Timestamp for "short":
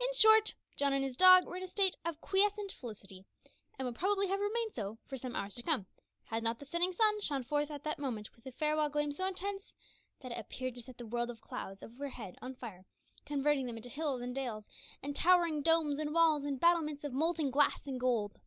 0.14-0.54